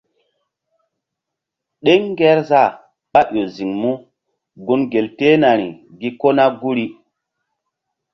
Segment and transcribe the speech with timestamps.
[1.83, 2.71] Ɗeŋ ngerzah
[3.11, 3.91] ɓáƴo ziŋ mú
[4.65, 5.67] gun gel tehnari
[5.99, 6.85] gi kona guri.